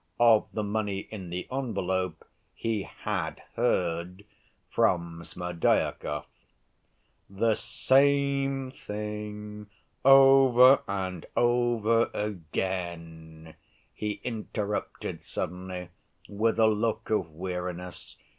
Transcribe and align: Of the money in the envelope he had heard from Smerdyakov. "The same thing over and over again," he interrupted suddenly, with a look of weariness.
Of 0.19 0.47
the 0.51 0.63
money 0.63 1.01
in 1.11 1.29
the 1.29 1.47
envelope 1.51 2.25
he 2.55 2.81
had 2.81 3.43
heard 3.53 4.25
from 4.67 5.23
Smerdyakov. 5.23 6.25
"The 7.29 7.53
same 7.53 8.71
thing 8.71 9.67
over 10.03 10.81
and 10.87 11.27
over 11.37 12.09
again," 12.15 13.53
he 13.93 14.13
interrupted 14.23 15.21
suddenly, 15.21 15.89
with 16.27 16.57
a 16.57 16.65
look 16.65 17.11
of 17.11 17.29
weariness. 17.29 18.17